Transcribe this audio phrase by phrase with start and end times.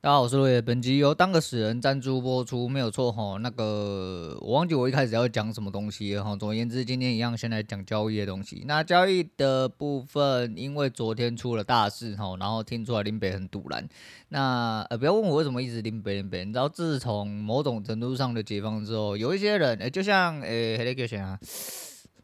[0.00, 0.62] 大家好，我是罗爷。
[0.62, 3.36] 本集由当个死人赞助播出，没有错哈。
[3.40, 6.36] 那个我忘记我一开始要讲什么东西了哈。
[6.36, 8.62] 总而言之，今天一样先来讲交易的东西。
[8.68, 13.88] 那交易的部分，因为昨天出了大事哈，然后听出来林北很堵然。
[14.28, 16.44] 那呃，不要问我为什么一直林北林北。
[16.44, 21.36] 你知道，自从某种程度上的解放之后，有一些人，诶就像诶，还得给选啊。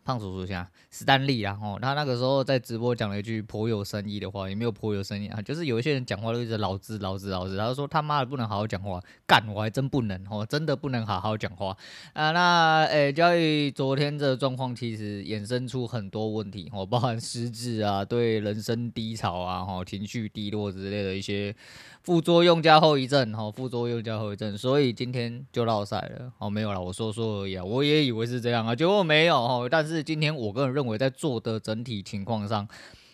[0.05, 0.65] 胖叔叔像
[0.97, 11.77] 史丹利啊，吼，他那个时候在直播讲了一句颇有深意的话，也没有颇有深意啊，就是有一些人讲话都一直老子老子老子，他说他妈的不能好好讲话，干我还真不能哦，真的不能好好讲话
[12.13, 12.31] 啊。
[12.31, 21.53] 那诶、欸，育昨天这状况其实衍生出很多问题哦，包含失智啊，对人生低潮啊，吼，情绪低落之类的一些。
[22.05, 32.69] 副作用加后遗症，哦，副作用加后遗症，所以今天就落赛了，哦，没有了，我说说而已啊，我也以为是这样啊，结果没有，哦，但是今天我个人认我，在做的整体情况上，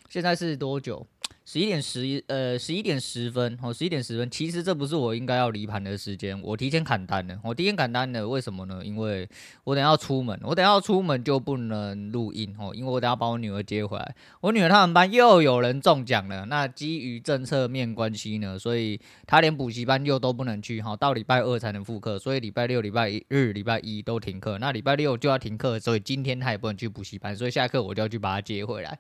[0.09, 1.07] 现在是多久？
[1.51, 4.31] 十一点十，呃，十一点十分，哦，十一点十分。
[4.31, 7.37] 其实这不是我应该要离盘的时间，我提前砍单了。
[7.43, 8.81] 我提前砍单了，为什么呢？
[8.85, 9.29] 因为
[9.65, 14.15] 我等下要出门，我等下要出门就不能录音哦，因为我等下把我女儿接回来。
[14.43, 24.57] 我女儿他们班又有人中奖了，那基于政策面关系呢，所以她连补习班又都不能去哈，到礼拜二才能复课，所以礼拜六、礼拜一日、礼拜一都停课。
[24.61, 28.97] 那礼拜六就要停课，所以今天她也不能去补习班，所以下课我就要去把她接回来。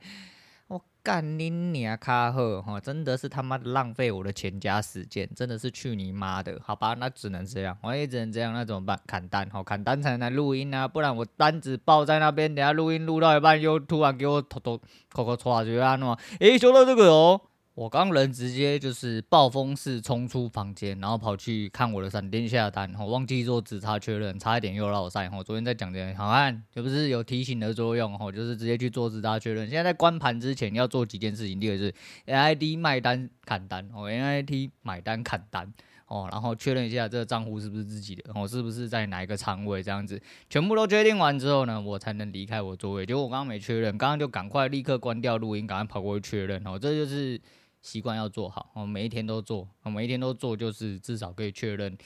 [1.02, 6.60] 干你娘卡赫哈，真的是他妈的浪费我的全家时间，真的是去你妈的！
[6.62, 9.00] 好吧，那只能这样，我也只能这样，那怎么办？
[9.06, 14.78] 砍单，哈，砍单才能来录音啊，不然我单子抱在那边，等下录音录到一半又突然给我偷偷
[15.12, 17.40] 扣扣抓去啊喏，诶，说到这个哦。
[17.74, 25.30] 我刚人直接就是暴风式冲出房间，然后跑去看我的闪电下单，我忘记做指差确认，差一点又落赛。
[25.32, 29.66] 我昨天在讲这，好看，就不是有提醒的作用，吼，就是直接去做指差确认。
[29.68, 31.94] 现在在关盘之前要做几件事情，第一个是
[32.26, 35.72] NID 卖单砍单，哦，NID 买单砍单，
[36.06, 43.06] 哦，然后确认一下这个账户是不是自己的，哦，是不是在哪一个仓位这样子，全部都确定完之后呢，我才能离开我座位。
[43.06, 47.40] 结果我刚刚没确认，刚刚就赶快立刻关掉录音，赶快跑过去确认，哦，这就是。
[47.82, 51.96] 习惯要做好，我每一天都做，我每一天都做，就是至少可以确认，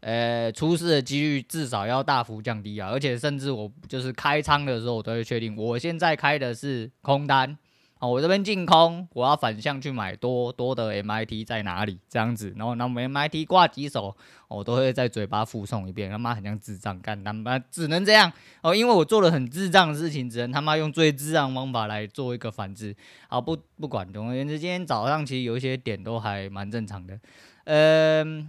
[0.00, 2.88] 呃，出事的几率至少要大幅降低啊！
[2.90, 7.58] 而且甚至我就是开仓的时候，我都会确定，我现在开的是空单。
[8.00, 11.98] 哦，我这边净空，我要反向去买多多的 MIT 在哪里？
[12.08, 14.16] 这样子，然后那我们 MIT 挂几手，
[14.46, 16.08] 我都会在嘴巴附送一遍。
[16.08, 18.32] 他妈很像智障干，他妈只能这样
[18.62, 22.94] 哦，因为我做了很智障的事情，只能他妈用最智障方法来做一个反制。
[23.28, 27.18] 好，不不管，总而言之，今天早上其实有一些点都还蛮正常的。
[27.64, 28.48] 嗯，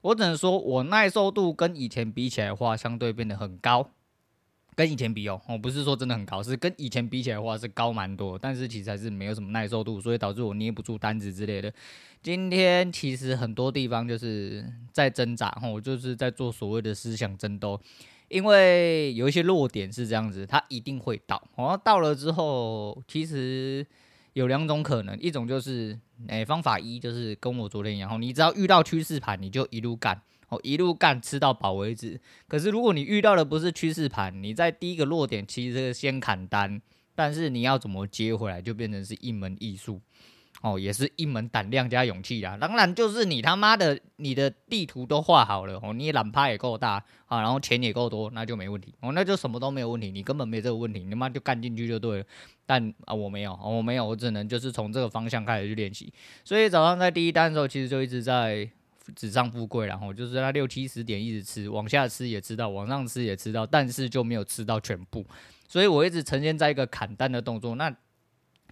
[0.00, 3.88] 我只能说我耐受度跟以前比起来的话，相对变得很高。
[4.74, 11.72] 跟以前比哦，我不是说真的很高，是跟以前比起来的话是高蛮多，但是其实还是没有什么耐受度，所以导致我捏不住单子之类的。
[12.22, 17.80] 今天其实很多地方就是在挣扎，我就是在做所谓的思想争斗，
[18.28, 23.86] 因为有一些弱点是这样子，它一定会到，然后到了之后，其实
[24.34, 25.98] 有两种可能，一种就是，
[26.28, 30.22] 诶，方法一就是跟我昨天一样，你只要遇到趋势盘，你就一路干。
[30.50, 32.20] 哦，一路干吃到饱为止。
[32.46, 36.82] 可是如果你遇到的不是趋势盘，你在第一个落点其实先砍单，
[37.14, 40.00] 但是你要怎么接回来，就变成是一门艺术。
[40.62, 42.54] 哦，也是一门胆量加勇气啊。
[42.60, 48.92] 当然就是你他妈的，你的地图都画好了，哦，你懒趴也够大啊，然后钱也够多，那就没问题。
[49.00, 52.24] 哦，那就什么都没有问题，你根本没这个问题，你妈就干进去就对了。
[52.66, 56.12] 但啊，我没有，我没有，我只能就是从这个方向开始去练习。
[56.44, 58.68] 所以早上在第一单的时候，其实就一直在。
[59.14, 65.24] 纸上富贵，然后就是在六七十点一直吃，往下吃也吃到，往上吃也吃到，但是就没有吃到全部，
[65.68, 67.74] 所以我一直呈现在一个砍单的动作。
[67.74, 67.90] 那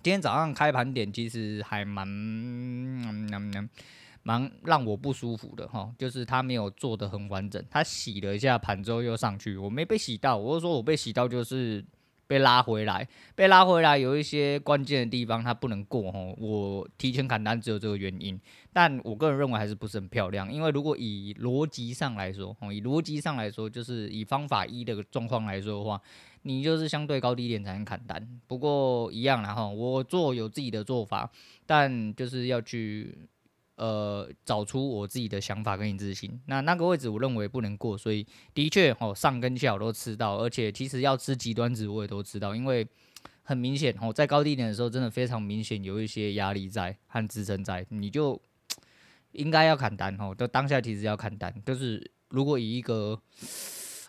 [0.02, 3.70] 今天早上开盘点其实还蛮蛮、蛮、
[4.22, 11.84] 蛮、让我不舒服的哈，就是它没有做得很完整，它洗了一下盘之后又上去，我没被洗到，我就说我被洗到就是。
[12.28, 18.38] 被拉回来，被拉回来，有一些关键的地方它不能过吼，我提前砍单只有这个原因，
[18.72, 26.00] 但我个人认为还是不是很漂亮，因为如果以逻辑上来说，以逻辑上来说，就是以方法一的状况来说的话，
[26.42, 31.31] 你就是相对高低点才能砍单，不过一样啦哈，我做有自己的做法，
[31.66, 33.16] 但就是要去。
[33.78, 36.38] 呃，找出我自己的想法跟一致性。
[36.46, 42.86] 那那个位置我认为不能过，所以的确哦，上跟下我都吃到，而且其实要吃极端值我也都知道，因为
[43.42, 48.40] 很明显哦，在高低点的时候真的非常明显有一些压力在和支撑在，你就
[49.32, 50.34] 应该要砍单哦。
[50.38, 53.20] 就当下其实要砍单，就是如果以一个。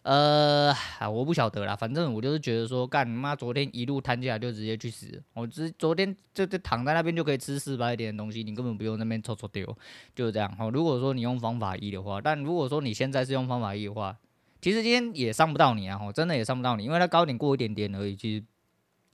[0.10, 0.74] 呃，
[1.08, 9.64] 我不晓得啦，反正我就是觉得说，干你妈昨天一路摊下来就直接去死，我只昨天就就躺在那边就可以吃四百点的东西，你根本不用那边抽抽丢，
[10.16, 10.52] 就是这样。
[10.58, 14.18] 哦，如果说你用方法一的话，但如果说你现在是用方法一的话，
[14.60, 18.44] 其实今天也伤不到你啊，真的也伤不到你，因为它高点过一点点而已，其实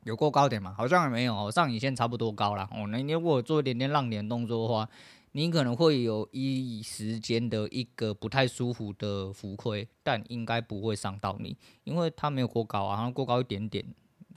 [0.05, 2.69] 有过高点嘛，好像也没有哦，上影线差不多高了。
[2.71, 4.89] 哦，那你如果做一点点浪点动作的话。
[5.37, 13.85] 你可能会有一时间的一个不太舒服的浮亏，但应该不会伤到你，因为它没有过高啊，然后过高一点点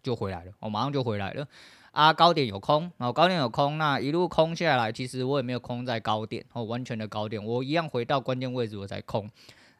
[0.03, 1.47] 就回来了，我、哦、马上就回来了
[1.93, 9.31] 啊，高点有空，然后高点有空，那一路空下来，其实我也没有空在高点，哦，完全的高点，我一样回到关键位置我才空，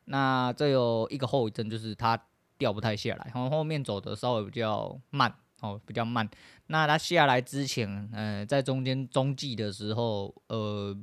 [0.05, 2.17] 那这有一个后遗症就是它
[2.57, 5.35] 掉不太下来，然后后面走的稍微比较慢。
[5.61, 6.29] 哦，比较慢。
[6.69, 10.97] 那它下来之前，呃，在中间中继的时候，呃，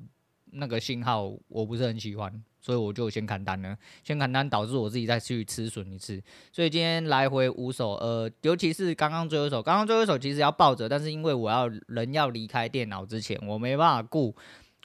[0.51, 2.31] 那个信号我不是很喜欢，
[2.61, 3.77] 所以我就先砍单了。
[4.01, 6.21] 先砍单导致我自己再去吃损一次。
[6.53, 14.33] 所以今天来回五手，呃，尤其是刚刚最后一手，刚刚最后一手其实要抱着，但是因为我要人要离开电脑之前，我没办法顾，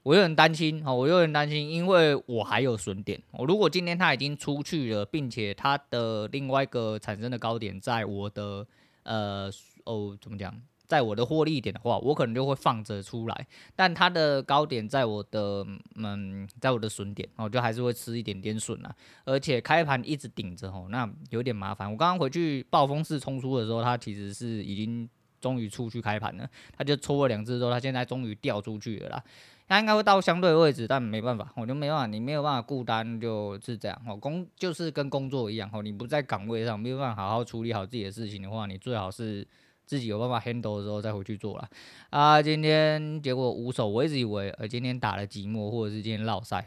[0.02, 0.82] 我有点担心。
[0.84, 3.22] 哦，我有点担心，因为我还有损点。
[3.30, 8.66] 我如果今天它已经出去了，并且它的另外一个产生的高点在我的。
[9.02, 9.50] 呃
[9.84, 10.54] 哦，怎么讲？
[10.86, 15.64] 在我的获利点的话，我可能就会放着出来，但它的高点在我的
[15.94, 18.92] 嗯，在我的损点，我就还是会吃一点点损啊。
[19.24, 21.88] 而且开盘一直顶着哦，那有点麻烦。
[21.88, 25.08] 我刚刚回去暴风式冲出的时候，它其实是已经
[25.40, 29.24] 终于出去开盘了，它就抽了两只之后，它现在终于掉出去了啦。
[29.70, 34.16] 他应该会到相对位置，但没办法，我就没办法，你没有办法顾单，就是这样哦。
[34.16, 39.46] 工就是跟工作一样哦，你不在岗位上，没有办法好好处理好自己的事情的话，你最好是
[39.86, 41.68] 自己有办法 handle 的时候再回去做了。
[42.10, 46.66] 啊，今天结果无手，我一直以为呃今天打了寂寞，或者是今天落赛，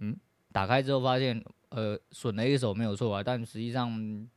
[0.00, 0.14] 嗯，
[0.52, 4.28] 打开之后发现呃损了一手没有错啊，但实际上。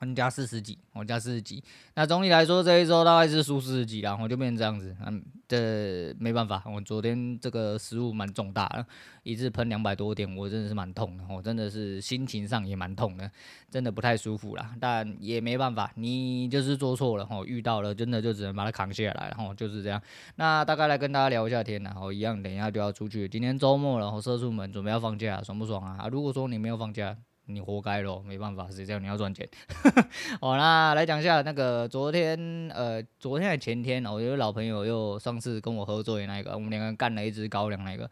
[0.00, 1.62] 嗯，加四十几，我加四十几。
[1.94, 4.94] 那总体来说，这一周大概是输四十几，然后就变成这样子。
[5.06, 8.86] 嗯，这没办法，我昨天这个失误蛮重大的，
[9.22, 13.30] 一次喷两百多点，我真的是蛮痛的，我真的是心情上也蛮痛的，
[13.70, 14.74] 真的不太舒服啦。
[14.78, 20.02] 但也没办法，你就是做错了，遇到了，真的就只能把它扛下来，然后就是这样。
[20.34, 23.26] 那大概来跟大家聊一下天，然后一样，等一下就要出去。
[23.26, 25.82] 今天周末，然后社畜们准备要放假，爽不爽？
[25.82, 27.16] 啊，如果说你没有放假。
[27.46, 29.48] 你活该咯，没办法，谁叫你要赚钱。
[30.40, 32.36] 好，那来讲一下那个昨天，
[32.74, 38.10] 呃，昨天还前天，我有个老朋友又上次跟我喝醉那个，我们两个人干了一支高粱那个，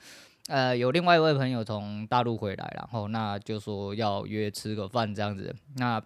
[0.48, 5.54] 呃，有另外一位朋友从大陆回来，然后那就说要约吃个饭这样子。
[5.76, 6.00] 那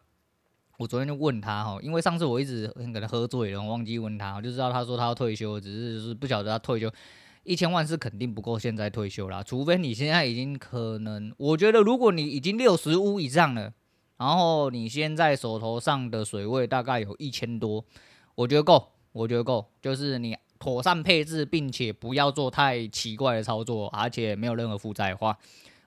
[0.79, 6.91] 我昨天就问他哈，因为上次我一直跟他喝醉了，我忘记问他，我就知道他说他要退休，只是是不晓得他退休。
[7.49, 13.73] 一千万是肯定不够，现在退休啦，除非你现在已经可能，我觉得如果你已经六十五以上了，
[14.19, 17.83] 然后你现在手头上的水位大概有一千多，
[18.35, 25.39] 我觉得够，我觉得够，就是你妥善配置，并且不要做太奇怪的操作，而且没有任何负债的话。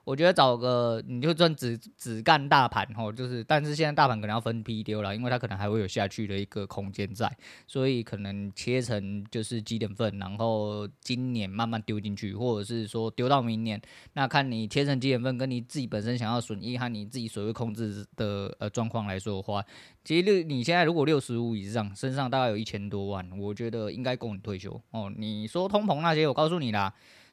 [0.04, 7.30] 我觉得找个你就算只只干大盘吼，就是，但是现在大盘可能要分批丢了，因为它可能还会有下去的一个空间在，
[7.68, 13.80] 所以可能切成就是几点份，然后今年慢慢丢进去，或者是说丢到明年，
[14.14, 19.64] 那看你切成几点份，跟你自己本身想要损益和你自己所谓控制的呃状况来说的话，
[20.02, 25.12] 其实你现在如果六十五以上，身上大概有一千多万，我觉得应该够你退休哦。
[25.16, 26.92] 你说通膨那些，我告诉你啦。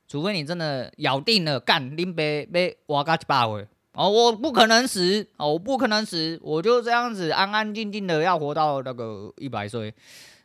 [0.09, 9.93] 除非你真的咬定了干，林北被挖嘎一百回哦，我不可能死哦，我不可能死，我就这样子安安静静的要活到那个一百岁，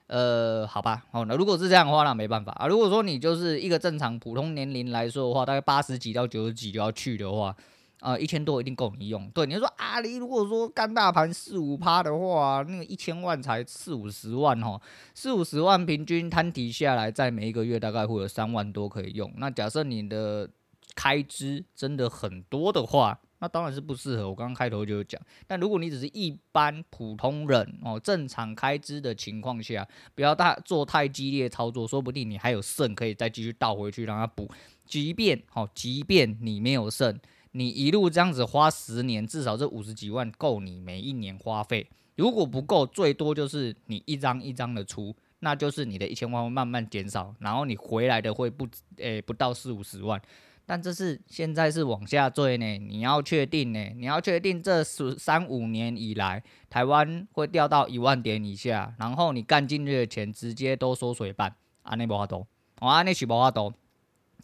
[0.06, 2.66] 呃，好吧，哦，那如果是这样的话，那没办法啊。
[2.66, 7.56] 如果说你就是一个正常普通年龄来说的话，大概八十几到九十几就要去的话。
[8.04, 9.26] 啊、呃，一千多一定够你用。
[9.30, 14.78] 对，你说阿里，如果说干大盘四五趴的话，那个一千万才四五十万哦，
[15.14, 19.32] 四五十万平均摊提下来，在每一个月大概会有三万多可以用。
[19.38, 20.46] 那假设你的
[20.94, 24.28] 开支真的很多的话，那当然是不适合。
[24.28, 34.50] 我刚刚开头就有讲，但如果你只是一般普通人哦，正常开支的情况下，不要大做太激烈操作，说不定你还有剩可以再继续倒回去让它补。
[34.84, 37.18] 即便哦，即便你没有剩。
[37.56, 41.88] 你一路这样子花十年，至少这五十几万够你每一年花费。
[42.16, 48.64] 如果不够，最多就是你一张一张的出，那就是你的一千万会慢慢减少，然后你回来的会不
[48.96, 50.20] 诶、欸、不到四五十万。
[50.66, 62.48] 但这是现在是往下坠呢，你要确定呢，你要确定这十三五年以来台湾会掉到一万点以下，然后你干进去的钱直接都缩水半，安内无法度，
[62.80, 63.72] 我安内是无法度。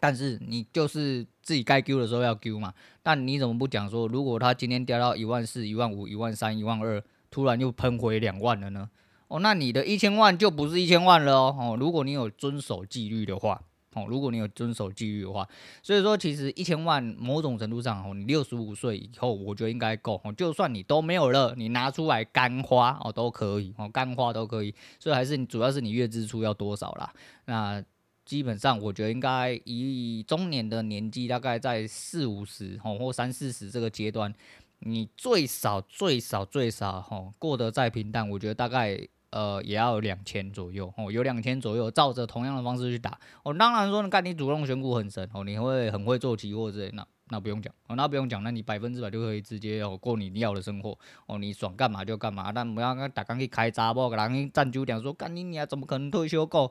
[0.01, 2.73] 但是你就是自己该丢的时候要丢嘛。
[3.01, 8.89] 但你怎么不讲说，如果他今天掉到一万四、一万五、一万三、一万二，突然又喷回两万了呢？
[9.29, 11.55] 哦，那你的一千万就不是一千万了哦。
[11.57, 13.61] 哦，如果你有遵守纪律的话。
[13.93, 15.45] 哦，如果你有遵守纪律的话，
[15.83, 20.31] 所以说其实一千万某种程度上哦，你六十五岁以后，我觉得应该够哦。
[20.31, 24.73] 就算你都没有了，你拿出来干花哦都可以哦，干花都可以。
[24.97, 27.11] 所以还是你主要是你月支出要多少啦。
[27.47, 27.83] 那
[28.31, 34.33] 基本上我觉得应该以中年的年纪，大概在四五十哦或三四十这个阶段，
[34.79, 39.05] 你最少最少最少哦过得再平淡，我觉得大概。
[39.31, 43.53] 呃，也要两千左右哦，有两千左右，照着同样的方式去打哦。
[43.53, 56.69] 当然说，你看你主动选股很神哦，你会很会做期货之类，那那不用讲哦，那不用讲，那你百分之百就可以直接哦过你要的生活哦，你爽干嘛就干嘛，但不要跟大家去开闸，不然人站久点说，干你娘怎么可能退休够？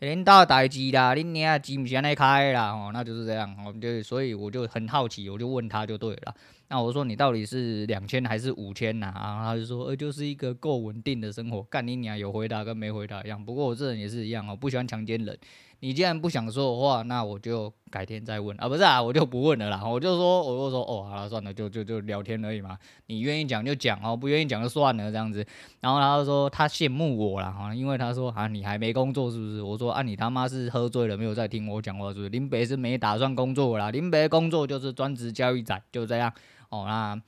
[0.00, 6.34] 领导代志啦，你娘机不是安尼开啦哦，那就是这样哦，就所以我就很好奇，我就问他就对了。
[6.68, 9.12] 那我说你到底是两千还是五千呐？
[9.16, 11.62] 然后他就说，呃，就是一个够稳定的生活。
[11.64, 13.44] 干你娘，有回答跟没回答一样。
[13.44, 15.36] 不过我这人也是一样哦，不喜欢强奸人。
[15.80, 19.82] 你既然不想说的话，那我就改天再问啊，不是啊，我就不问了啦。
[19.86, 22.76] 我就说，我就说，哦，好了，算了，就就就聊天而已嘛。
[23.06, 25.46] 你愿意讲就讲哦，不愿意讲就算了这样子。
[25.80, 29.62] 然后他就说他羡慕我啦，哈，因为他说啊，你还没工作是不是？
[29.62, 32.28] 我说啊，你他妈是喝醉了没有在听我讲话是不是？
[32.28, 36.32] 林北是没打算工作啦，林北工作就是专职交易仔，就这样
[36.70, 36.84] 哦。
[36.86, 37.20] 那。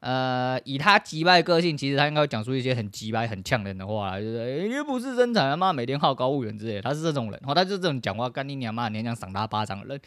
[0.00, 10.00] 呃，以他击败个性，其实他应该会讲出一些很击败、很呛人的话来，就是哎，又不是生产他妈每天好高骛远之类，他是这种人，哦，他就这种讲话干你娘妈，你想赏他巴掌的人，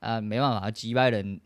[0.00, 1.40] 呃，没办法，击败人。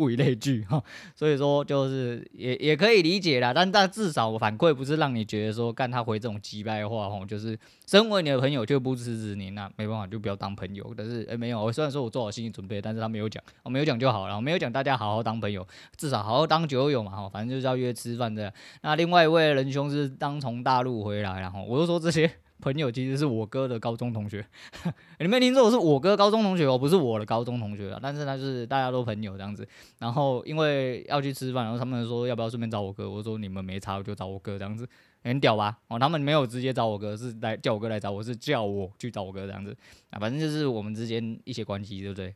[0.00, 0.82] 物以类聚哈，
[1.14, 10.94] 所以说就是也也可以理解啦，但但至少我反馈不是让你觉得说干他回这种机掰话吼，就是身为你的朋友就不支持你，那没办法就不要当朋友。
[10.96, 15.66] 但是哎、欸、没有，我虽然说我做好心理准备，但是他没有讲，我没有讲就好了，我没有讲大家好好当朋友，
[15.98, 18.52] 至少好好当酒友嘛哈，反正就是要约吃饭这样。
[18.82, 22.30] 那另外一位仁兄是刚从大陆回来，然后我就说这些。
[22.60, 24.44] 朋友其实是我哥的高中同学，
[25.18, 27.98] 你没听错，我是我哥高中同学，哦不是我的高中同学啊。
[28.02, 29.66] 但是他就是大家都朋友这样子。
[29.98, 34.88] 然后因为要去吃饭，然后他们说要不要顺便找我哥，我说你们没差，就找我哥这样子，
[35.24, 35.78] 很屌吧？
[35.88, 39.76] 哦，他们没有直接找我哥，是来叫我哥来找我，是叫我去找我哥这样子
[40.10, 40.18] 啊。
[40.18, 42.34] 反正就是我们之间一些关系，对不对？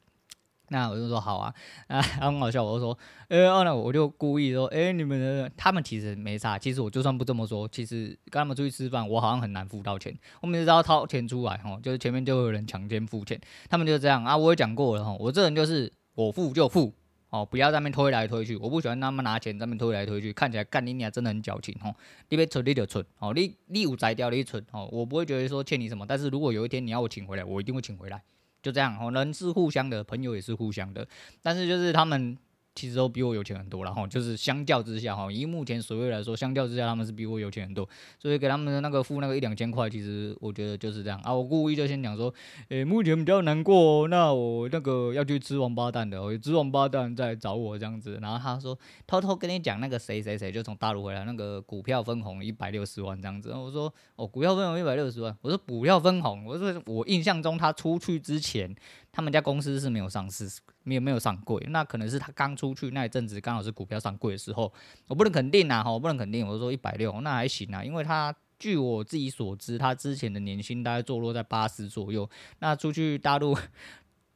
[0.68, 1.54] 那我就说好啊，
[1.88, 2.64] 啊，很好笑。
[2.64, 6.58] 我就说，呃、欸，那我就故意说，哎、你们的他们其实没差。
[6.58, 10.16] 其实我就算不这么说，其实跟他们出去吃饭，我好像很难付到钱。
[10.40, 13.38] 我每次都要掏钱出来，哦，就是前面就有人强奸付钱。
[13.68, 16.94] 他们就这样啊，我也讲过了，哈，我这人就是我付就付，
[17.28, 18.56] 哦，不要在那边推来推去。
[18.56, 21.94] 我不喜欢他们拿钱在那边推来推去，看起来干你娘真的很矫情，哦。
[22.30, 26.06] 你别存你就存，哦，你你有摘掉你存，哦，我不会觉得说欠你什么。
[26.06, 28.22] 但是如果有一天你要我请回来，我一定会请回来。
[28.64, 31.06] 就这样，人是互相的，朋友也是互相的，
[31.40, 32.36] 但是就是他们。
[32.74, 37.88] 其实都比我有钱很多然后，就是相较之下哈，以目前所谓来说，相较之下他们是比我有钱很多，
[38.18, 41.32] 所以给他们的那个付那个一两千块，其实我觉得就是这样啊。
[41.32, 42.34] 我故意就先讲说，
[42.70, 48.18] 诶、目前比较难过，哦，那我那个要去吃王八蛋的，我吃王八蛋再找我这样子。
[48.20, 48.76] 然后他说
[49.06, 53.52] 偷偷跟你讲那个谁谁谁就从大陆回来，那个股票分红一百六十万这样子。
[53.52, 58.74] 我说哦，股票分红一百六十万，我说股票分红，我说我印象中他出去之前，
[59.12, 60.50] 他们家公司是没有上市。
[60.84, 64.72] 没有没有上柜，那可能是他刚出去那一阵子，刚好是股票上柜的时候，
[65.08, 73.58] 我不能肯定呐，哈，我不能肯定，我说一百六，那还行啊，因为他据我自己所知，他之前的年薪大概坐落在八十左右，那出去大陆。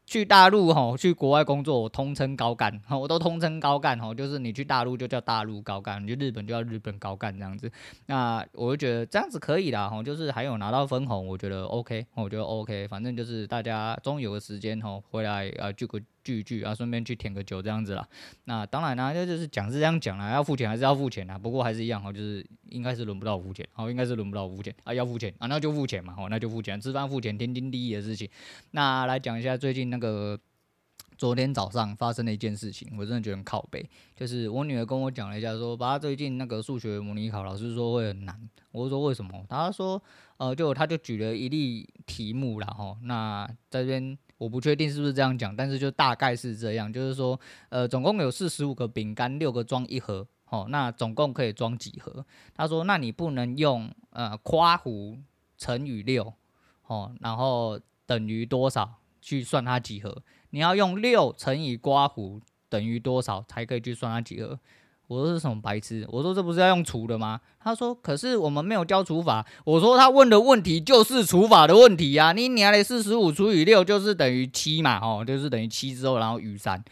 [0.09, 7.71] 去大陆哈，去国外工作，我通称高干，我都通称高干哈，就是你去大陆就叫大陆高干，你去日本就叫日本高干这样子。
[8.07, 18.07] 那我就觉得这样子可以啦哈，就是还有拿到分红，我觉得 OK，我觉得 OK，反正就是大家终于有个时间哈，回来啊聚个聚一聚啊，顺便去舔个酒这样子啦。
[18.45, 28.29] 那当然啦，就就是讲是这样讲啦，要付钱还是要付钱啊，不过还是一样哈，就是应该是轮不到我付钱，好，应该是轮不到我付钱啊，要付钱啊，那就付钱嘛，好，那就付钱，吃饭付钱，天经地义的事情。
[28.73, 30.39] 那来讲一下最近那个。
[31.19, 33.85] 昨天早上发生了一件事情，我真的觉得很靠北。
[34.15, 38.49] 就是我女儿跟我讲了一下说，说爸最近那个数学模拟考，老师说会很难。
[38.71, 39.45] 我说为什么？
[39.49, 40.01] 她说，
[40.37, 52.25] 呃，就她就举了一例题目然后，那这边我不确定是不是这样讲，但是就大概是这样，就是说，呃，总共有四十五个饼干，六个装一盒，哦，那总共可以装几盒？
[52.55, 55.19] 他说，那你不能用呃括弧
[55.57, 56.33] 乘以六，
[56.87, 60.23] 哦，然后等于多少去算它几盒？
[60.51, 64.59] 你要用六乘以刮弧等于多少才可以去算它几盒？
[65.09, 66.07] 我说是什么白痴？
[66.11, 67.41] 我说这不是要用除的吗？
[67.59, 69.45] 他说可是我们没有教除法。
[69.65, 72.33] 我说他问的问题就是除法的问题呀、啊。
[72.33, 75.01] 你娘嘞四十五除以六就是等于七嘛？
[75.01, 76.85] 哦，就是等于七之后然后余三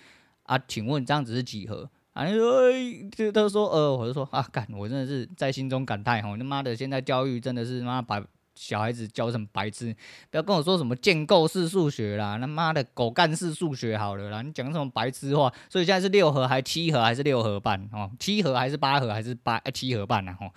[0.45, 0.59] 啊？
[0.67, 1.89] 请问这样子是几何？
[2.15, 2.73] 啊，你说，
[3.15, 8.23] 就他说呃，我就说啊，干，我真的是在心中感叹，吼，他妈的，现在教育真的是妈把。
[8.57, 9.95] 小孩子教成白痴，
[10.31, 15.53] 不要跟我说什么建构式数学啦，他妈的狗干式数学好了啦，你讲什么白痴话？
[15.69, 18.11] 所以现在是六合还七合还是六合半哦？
[18.19, 20.35] 七合还是八合还是八七合半呢？
[20.41, 20.51] 吼，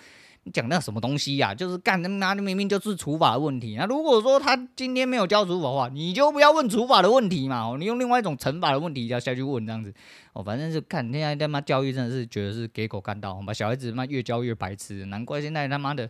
[0.43, 1.53] 你讲那什么东西呀？
[1.53, 3.75] 就是干他妈的明明就是除法的问题。
[3.77, 9.93] 那如果说他今天没有教除法的话，你就不要问除法的问题嘛，哦，你用另外一种乘法的问题要下去问这样子
[10.31, 10.41] 哦。
[10.41, 16.09] 反正是看现在他妈教育真的是觉得是给狗干到，把小孩子妈越教越白痴，难怪现在他妈的。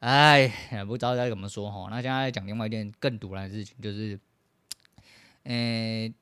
[0.00, 0.48] 哎，
[0.86, 1.88] 不知道该怎么说哈。
[1.90, 4.18] 那现在讲另外一件更突然的事情，就是，
[5.44, 6.12] 呃，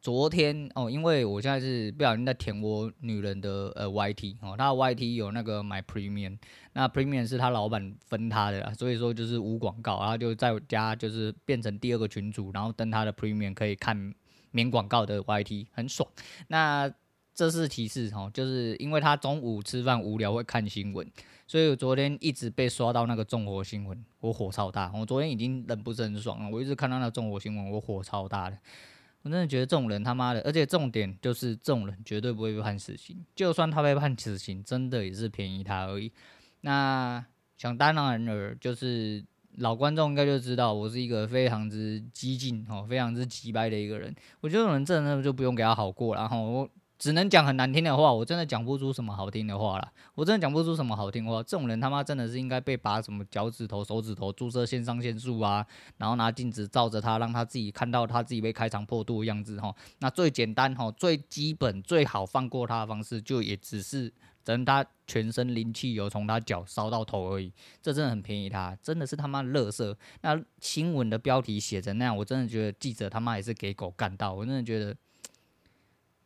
[0.00, 6.38] 昨天哦，因为我现在是不小心在填我女人的呃 YT 哦，她的 YT 有那个买 Premium，
[6.74, 14.14] 那 Premium 是她老板分她的啦，所以说就是无广告，然后就在我家就是变成第二个群组，然后登她的 Premium 可以看
[14.52, 16.08] 免广告的 YT，很爽。
[16.48, 16.88] 那
[17.34, 21.10] 这是提示哈，就是因为她中午吃饭无聊会看新闻。
[21.46, 24.90] 所以我昨天一直被刷到那个纵火新闻，我火超大。
[24.94, 28.58] 我昨天已经忍不是很爽了，我一直看到那个纵火新闻，我火超大的。
[29.22, 36.10] 我真的觉得这种人他妈的，而且重点就是这种人绝对不会被判死刑，就算他被判死刑，真的也是便宜他而已。
[36.62, 37.24] 那
[37.56, 39.22] 想当然尔，就是
[39.56, 44.14] 老观众应该就知道，我是一个非常之激进哦，非常之急掰的一个人。
[44.40, 46.70] 我觉得这种人真的就不用给他好过，然后我。
[46.96, 49.92] 只能讲很难听的话，我真的讲不出什么好听的话了。
[50.14, 51.42] 我真的讲不出什么好听话。
[51.42, 55.66] 这种人他妈真的是应该被拔什么脚趾头、手指头注射肾上腺素啊，
[55.98, 59.74] 然后拿镜子照着他，让他自己看到他自己被开肠破肚的样子哈。
[59.98, 64.10] 那最简单哈、最基本、最好放过他的方式，就也只是
[64.44, 67.52] 等他全身淋汽油，从他脚烧到头而已。
[67.82, 69.94] 这真的很便宜他，真的是他妈乐色。
[70.22, 74.32] 那新闻的标题写成那样，我真的觉得记者他妈也是给狗干到。
[74.32, 74.96] 我真的觉得。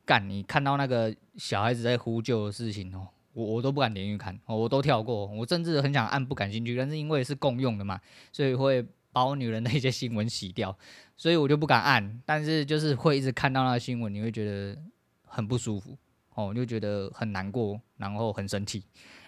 [0.09, 0.27] 干！
[0.27, 5.27] 你看到那个小孩子在呼救的事情哦，我我都不敢连续看，我都跳过。
[5.27, 8.01] 我甚至很想按不感兴趣，但是因为是共用的嘛，
[8.33, 10.75] 所以会把我女人的一些新闻洗掉，
[11.15, 12.23] 所以我就不敢按。
[12.25, 14.81] 但是就是会一直看到那个新闻，你会觉得
[15.27, 15.95] 很不舒服
[16.35, 18.83] 哦，就觉得很难过，然后很生气。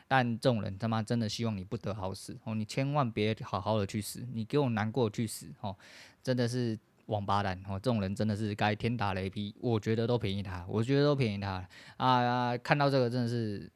[0.08, 5.76] 但这种人他妈真的希望你不得好死哦，你千万别好好的去死，你给我难过去死哦，
[6.22, 6.78] 真的是。
[7.10, 12.56] 王八蛋哦，这种人真的是该天打雷劈，我觉得都便宜他，我觉得都便宜他啊！
[12.58, 13.70] 看到这个真的是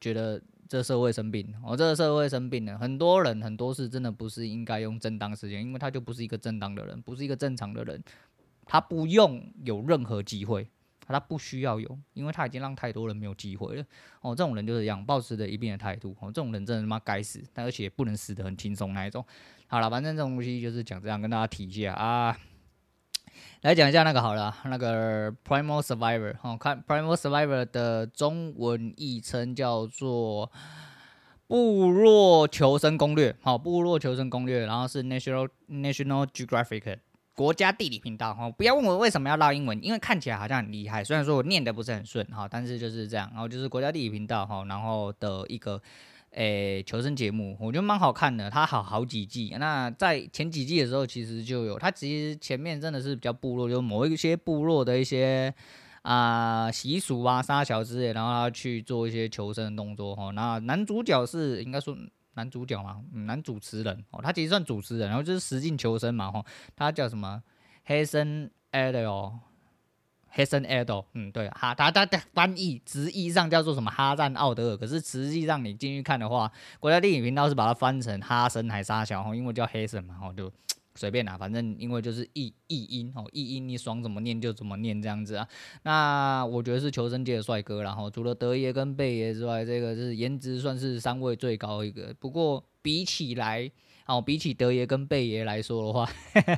[0.00, 8.02] 觉得这社会生病，哦，这个社会生病了，很多人很多事真的不是应该用正当时间，因为他就不是一个正当的人，不是一个正常的人，
[8.64, 10.68] 他不用有任何机会，
[11.06, 13.84] 他不需要有，因为他已经让太多人没有机会了。
[14.22, 19.24] 哦，这种人就是这样，保持着一边的态度，哦，这种人真的他妈该死，但而且不能死得很轻松那一种。
[19.74, 22.38] 好了，反正这种东西就是讲这样，跟大家提一下啊。
[23.62, 30.46] 来讲一下那个好了，那个 Primal Survivor，哦，看 Primal Survivor 的中文译称叫做
[31.48, 36.98] 《部落求生攻略》，好，《部落求生攻略》，然后是 National National Geographic
[37.34, 45.82] 国家地理频道，哈，不要问我为什么要唠英文，因为看起来好像很厉害，虽然说我念的不是很顺，哈，但是就是这样，然后就是国家地理频道，哈，然后的一个。
[46.34, 49.54] 诶、求生节目我觉得蛮好看的，它好好几季。
[49.60, 55.54] 那在前几季的时候，其实就有它，其实前面真的是比较部落，就某一些部落的一些
[56.02, 60.32] 啊习俗啊、杀小之类，然后他去做一些求生的动作哈。
[60.32, 61.96] 那男主角是应该说
[62.34, 66.44] 男主角嘛，男主持人哦，他其实算主持人，然后就是实境求生嘛哈。
[66.74, 67.42] 他叫什么？
[67.84, 69.38] 黑森艾德哦。
[70.36, 80.50] 黑森艾多，嗯，对，哈，他他的翻译直译上叫做什么哈赞奥德尔，可是实际上你进去看的话，国家电影频道是把它翻成哈森还沙小，因为叫黑森嘛，就
[80.96, 85.46] 随便啦，反正因为就是译译音哦，译音你爽怎么念就怎么念这样子啊。
[85.84, 93.72] 那我觉得是求生界的帅哥，然后除了德爷跟贝爷之外，这个是颜值算是三位最高一个，不过比起来。
[94.06, 96.06] 哦，比起德爷跟贝爷来说的话，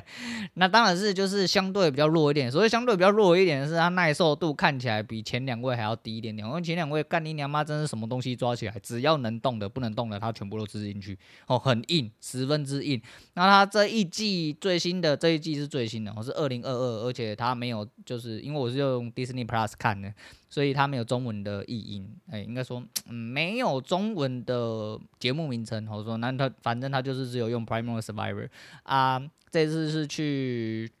[0.55, 2.51] 那当然是就是相对比较弱一点。
[2.51, 6.45] 所以相对比较弱一点的是，他耐受度看起来比前两位还要低一点点。
[6.45, 11.17] 因为前两位干你娘妈，真是什么东西抓起来，只要能动的、不能动的，他全部都吃进去。
[11.45, 13.01] 哦，很硬，十分之硬。
[13.35, 20.13] 那他这一季最新的这一季是最新的，我是二零二二，而且他没有，就是因为我是用 Disney Plus 看的。
[20.49, 25.87] 所以它没有中文的译音，哎、应该说、嗯、没有中文的节目名称。
[25.89, 28.49] 我说，那他反正他就是只有用 Primal Survivor
[28.83, 29.21] 啊。
[29.49, 30.91] 这次是去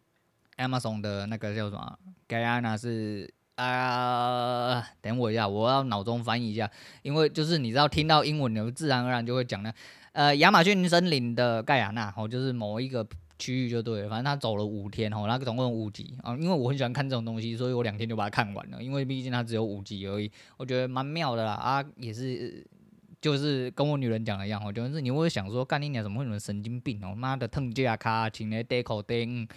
[0.55, 6.69] Amazon 的那个叫什么？Guyana 是啊、等我一下，我要脑中翻译一下，
[7.01, 9.73] 因为就是你知道听到英文，你自然而然就会讲呢。
[10.13, 13.05] 呃，亚马逊森林的盖亚纳，哦，就是某一个
[13.39, 22.65] 区域就对了，反正他走了五天，哦，那个总共五集啊，因为我很喜欢看这种东西，所以我两天就把它看完了，因为毕竟它只有五集而已，我觉得蛮妙的啦啊，也是
[23.21, 29.47] 就是跟我女人讲的一样，哦，就是你会想说，干你娘怎么会有神经病哦，妈的，烫架卡，请来戴口钉。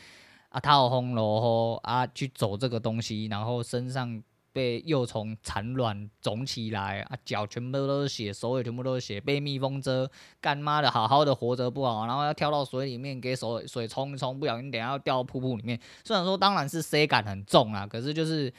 [0.50, 4.20] 啊，套红罗啊，去走这个东西，然后身上
[4.52, 10.08] 被幼虫产卵肿起来，啊，脚全部都是血，手也全部都是血，被蜜蜂蛰，
[10.40, 15.78] 干妈的好好的活着不好，然后要跳到水里面给手水冲一冲，不小心等下要掉到瀑布里面。
[16.04, 18.52] 虽然说当然是 C 感很重啊，可是就是。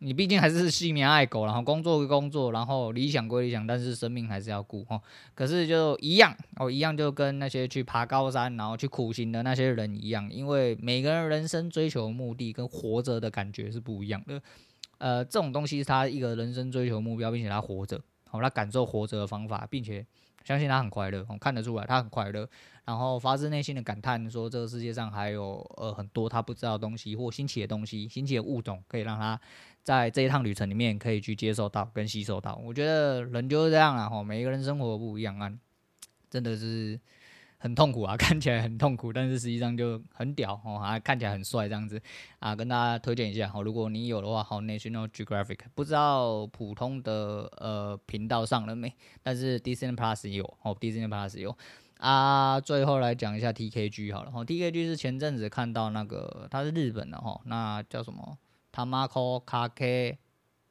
[0.00, 5.00] 你毕竟还是惜命爱狗，然后工作归工作，然后理想归理想，但是生命还是要顾哦。
[5.34, 14.38] 可是就一样哦，一样就跟那些去爬高山，然后去苦行的那些人一样，因为每个人人生追求的目的跟活着的感觉是不一样的。
[14.98, 20.06] 呃，这种东西是他一个人生追求目标，并且他活着，好，他感受活着的方法，并且
[20.44, 22.48] 相信他很快乐，我看得出来他很快乐。
[22.84, 29.40] 然后发自内心的感叹说，这个世界上还有呃很多他不知道的东西或新奇的东西，新奇的物种可以让他。
[29.82, 32.58] 在这一趟旅程里面，可以去接受到跟吸收到。
[32.64, 35.52] 我觉得人就是这样啊，吼，每一个人生活不一样啊，
[36.30, 36.98] 真的是
[37.64, 41.98] 很痛苦啊， 看起来很痛苦，但是实际上就很屌哦，还看起来很帅这样子
[42.38, 48.92] 啊，跟大家推荐一下，哦，如果你有的话，好，National Geographic，不知道普通的呃频道上了没？
[49.22, 51.56] 但是 Disney Plus 有，哦，Disney Plus 有
[52.00, 52.60] 啊。
[52.60, 58.36] 最后来讲一下 TKG 好了，哦，TKG 是前阵子看到那个，它是日本的哈，那叫什么？
[58.70, 59.06] 他妈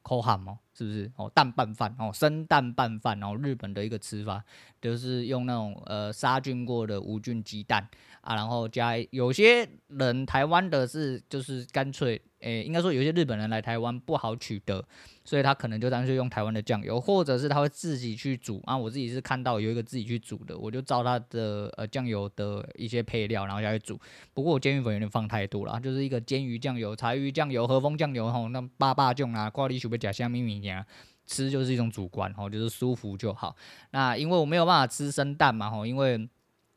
[0.04, 1.32] 抠卡 K 抠汉哦，是不是哦？
[1.34, 4.44] 蛋拌饭哦，生蛋拌饭，哦日本的一个吃法，
[4.82, 7.88] 就是用那种呃杀菌过的无菌鸡蛋
[8.22, 12.22] 啊，然后加有些人台湾的是就是干脆。
[12.44, 14.84] 诶、应该说有些日本人来台湾不好取得，
[15.24, 18.78] 所以他可能就干脆用台湾的酱油，或者是他会自己去煮啊。
[18.78, 23.98] 我自己是看到有一个自己去煮的，我就照他的呃酱油的一些配料，然后下去煮。
[24.34, 30.86] 不过我煎鱼粉有点放太多了，就是一个煎鱼酱油、柴鱼酱油、和风酱油吼，那八八酱啊，挂里许不加虾米米呀，
[31.26, 33.56] 吃就是一种主观吼，就是舒服就好。
[33.92, 36.30] 那因为我没有办法吃生蛋嘛吼，因为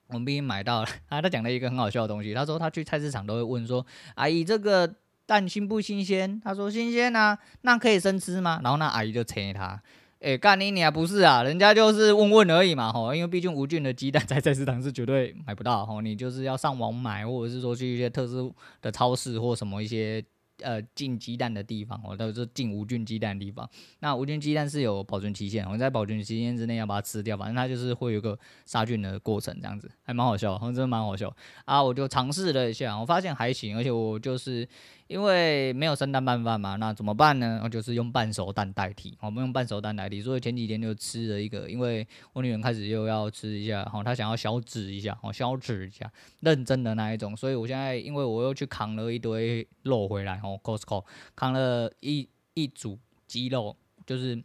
[0.07, 1.21] 我们毕竟买到了 啊。
[1.21, 4.95] 他讲了一个很好笑的东西，他说他去菜市场都会问说，阿姨这个。
[5.27, 6.41] 蛋新不新鲜？
[6.43, 8.61] 他说新鲜啊，那可以生吃吗？
[8.63, 9.83] 然后那阿姨就催他，
[10.21, 11.43] 哎、干你你啊不是啊？
[11.43, 20.25] 人家就是问问而已嘛，吼，因为毕竟无菌的鸡蛋在菜市场是绝对买不到，吼，你就是要上网买，或者是说去一些特殊的超市或什么一些。
[20.63, 23.69] 呃，进鸡蛋的地方，哦，都是进无菌鸡蛋的地方。
[23.99, 31.31] 那无菌鸡蛋是有保存期限，我们在保存期限之内要把它吃掉，反正它就是会有个杀菌的过程，这样子还蛮好笑，真的蛮好笑
[31.67, 31.83] 啊！
[31.83, 34.67] 我就尝试了一下，我发现还行，而且我就是
[35.09, 37.61] 因为没有生蛋拌饭嘛，那怎么办呢？
[37.63, 50.41] 我就是用半熟蛋代替，我们用半熟蛋代替，所以前几天就吃了一个，因为我女人开始又要吃一下，哈，她想要消脂一下，哦，消脂一下，认真的那一种，所以我现在因为我又去扛了一堆肉回来。
[50.43, 54.43] 哦，Costco 扛了一一组鸡肉，就是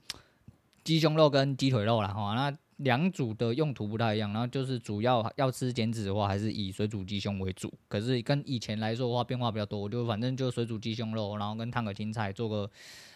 [0.84, 2.10] 鸡胸肉跟鸡腿肉啦。
[2.10, 2.34] 哈。
[2.36, 7.72] 那两组的用途不太一样，然后就是主要要吃减脂的话，还是以水煮鸡胸为主。
[7.88, 12.70] 可是跟以前来说的话，变化比较多，我就反正就水煮鸡胸肉，然后跟烫个青菜，做个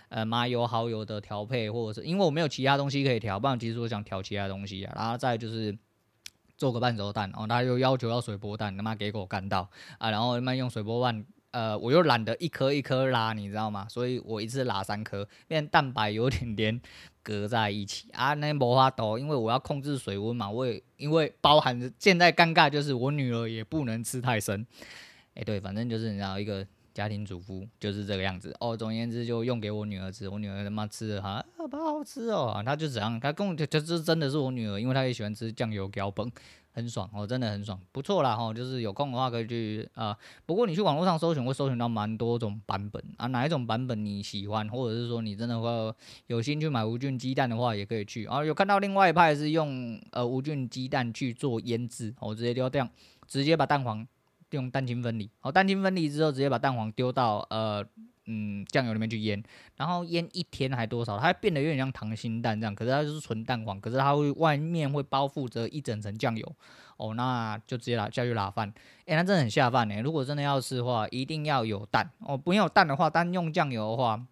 [0.10, 4.94] 呃麻油蚝油的调配，或者是因为我没有其他东西可以调，不然其实我想调其他东西啊。
[4.96, 5.78] 然后再就是
[6.58, 11.26] 做个半熟蛋，然后他又要求要水波蛋，他妈给我干到啊，然后他妈用水波蛋。
[11.52, 13.88] 呃，我又懒得一颗一颗拉，你知道吗？
[13.88, 16.82] 所以我一次拉三颗，变成蛋白有点连
[17.26, 18.36] 隔在一起啊。
[18.36, 20.48] 那没法度，因为我要控制水温嘛。
[20.48, 24.66] 我也因为包含着现在尴尬就是我女儿也不能吃太深。
[25.34, 28.78] 哎、对，反正就是你知道一个家庭主妇就是这个样子哦。
[28.78, 32.62] 总而言之，就用给我女儿吃，我女儿他妈吃的哈，不好吃哦。
[32.66, 36.32] 她就怎样，她跟我就就是真的是我女儿，因为她也喜欢吃酱油胶本。
[36.76, 38.54] 很爽哦，真的很爽，不错啦哈。
[38.54, 40.18] 就是有空的话可以去啊、呃。
[40.46, 45.96] 不过你去网络上搜寻会搜寻到蛮多种版本啊，哪一种版本你喜欢，或者是说你真的会
[46.28, 48.44] 有心去买无菌鸡蛋的话，也可以去啊。
[48.44, 52.86] 有看到另外一派是用呃无菌鸡蛋去做腌制，我直接丢掉，
[53.26, 54.06] 直接把蛋黄
[54.52, 57.86] 用蛋清分离，好，蛋清分离之后直接把蛋黄丢到呃。
[58.28, 59.42] 嗯，酱油里面去腌，
[59.78, 66.56] 然后腌一天还多少，它变得有点像溏心蛋这样，可是它就是纯蛋黄，可是它会外面会包覆着一整层酱油，
[66.98, 68.74] 哦，那就直接拿下去拉饭，
[69.06, 70.02] 诶，那真的很下饭呢。
[70.02, 74.26] 如果真的要吃的话，一定要有蛋哦，不要蛋的话，单用酱油的话，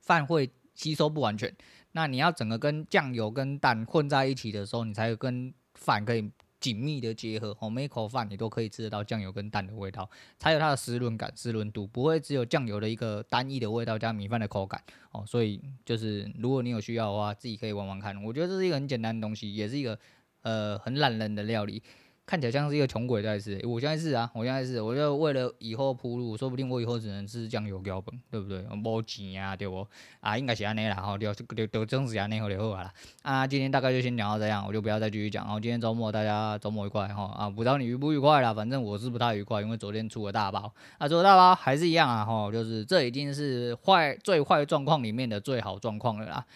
[0.00, 1.52] 饭会吸收不完全。
[1.92, 6.30] 那你要整个跟酱油跟蛋混在一起的时候，你才跟饭可以。
[6.64, 18.16] 紧密的结合，哦，每一口饭你都可以吃得到酱油跟蛋的味道，才有它的湿润感、湿润度，不会只有酱油的一个单一的味道加米饭的口感，哦，所以就是如果你有需要的话，自己可以玩玩看。
[18.24, 19.98] 我觉得这是一个很简单的东西，也是一个
[20.40, 21.82] 呃很懒人的料理。
[22.26, 28.64] 看起来像是一个穷鬼在吃，我现在是啊，我现在是，我就为了以后铺路，说不定我以后只能吃酱油标本，对不对？
[28.74, 29.86] 没钱啊，对不？
[30.20, 32.90] 啊，应该是安尼啦，吼，就就就这样子安尼好就好啦。
[33.20, 35.44] 啊，今天大概就先讲到这样，我就不要再继续讲。
[35.44, 46.46] 然后今天周末大家周末愉快哈啊，不知道你愉不愉快啦，反正我是不太愉快，因为昨天出了大包，啊，出了大包还是一样啊，吼，就是这已经是坏最坏状况里面的最好状况了啦，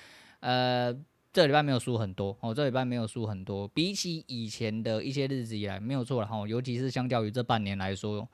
[0.40, 0.96] 呃。
[1.30, 8.26] 这礼拜没有输很多哦，这礼拜没有输很多，比起以前的一些日子以来，没有错了哈，尤其是相较于这半年来说，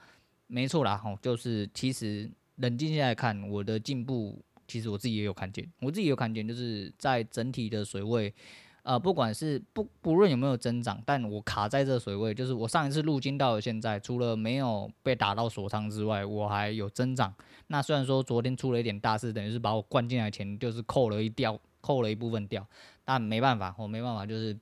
[0.47, 8.33] 没错啦哈，就是其实冷静下来看，我的进步，其实我自己也有看见，我自己有看见，就是在整体的水位，
[8.85, 17.35] 呃，不管是不不论有没有增长，但我卡在这水位，就是我上一次入金到了现在，除了没有被打到锁仓之外，我还有增长。
[17.67, 21.61] 那虽然说昨天出了一点大事，等于是把我灌进来钱就是扣了一掉。
[21.85, 22.67] 扣了一部分掉，
[23.05, 24.59] 但没办法，我没办法，就是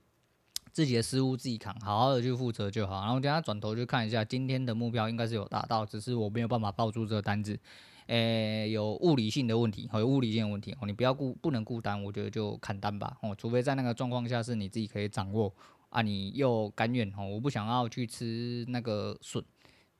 [0.73, 2.99] 自己的失误自己扛，好好的去负责就好。
[2.99, 7.57] 然后等下转头去看一下今天的目标，应该是有达到，只是我没有办法抱住这个单子，
[8.07, 15.53] 诶、有物理性的问题，有物理性的问题哦，你不要顾，不能顾单，我觉得就砍单吧哦，除非在那个状况下是你自己可以掌握
[15.89, 19.41] 啊，你又甘愿哦，我不想要去吃那个笋。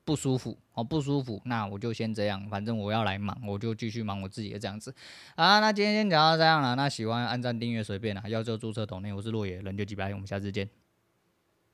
[0.05, 4.93] 不舒服哦，不舒服，那我就先这样，反正我要来忙，我就继续忙我自己的这样子
[5.35, 5.59] 啊。
[5.59, 10.82] 那今天先讲到这样了，那喜欢按赞订阅随便啦，要就注册抖内，我是落野，人就几百，我们下次见。